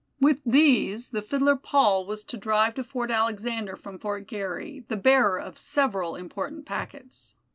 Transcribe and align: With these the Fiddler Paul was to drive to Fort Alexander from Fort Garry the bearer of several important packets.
With 0.19 0.41
these 0.43 1.09
the 1.09 1.21
Fiddler 1.21 1.55
Paul 1.55 2.07
was 2.07 2.23
to 2.23 2.35
drive 2.35 2.73
to 2.73 2.83
Fort 2.83 3.11
Alexander 3.11 3.75
from 3.75 3.99
Fort 3.99 4.25
Garry 4.25 4.79
the 4.87 4.97
bearer 4.97 5.39
of 5.39 5.59
several 5.59 6.15
important 6.15 6.65
packets. 6.65 7.35